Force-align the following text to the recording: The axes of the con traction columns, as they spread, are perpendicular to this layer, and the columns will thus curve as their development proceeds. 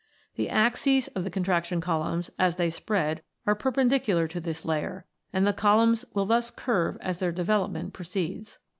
The 0.35 0.49
axes 0.49 1.09
of 1.09 1.23
the 1.23 1.29
con 1.29 1.43
traction 1.43 1.79
columns, 1.79 2.31
as 2.39 2.55
they 2.55 2.71
spread, 2.71 3.21
are 3.45 3.53
perpendicular 3.53 4.27
to 4.29 4.39
this 4.39 4.65
layer, 4.65 5.05
and 5.31 5.45
the 5.45 5.53
columns 5.53 6.05
will 6.15 6.25
thus 6.25 6.49
curve 6.49 6.97
as 7.01 7.19
their 7.19 7.31
development 7.31 7.93
proceeds. 7.93 8.57